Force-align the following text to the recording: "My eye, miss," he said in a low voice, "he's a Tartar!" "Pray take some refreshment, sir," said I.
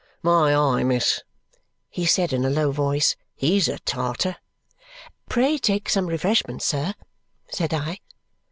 "My 0.23 0.55
eye, 0.55 0.83
miss," 0.83 1.21
he 1.87 2.07
said 2.07 2.33
in 2.33 2.43
a 2.43 2.49
low 2.49 2.71
voice, 2.71 3.15
"he's 3.35 3.67
a 3.67 3.77
Tartar!" 3.77 4.37
"Pray 5.29 5.59
take 5.59 5.87
some 5.89 6.07
refreshment, 6.07 6.63
sir," 6.63 6.95
said 7.51 7.71
I. 7.71 7.99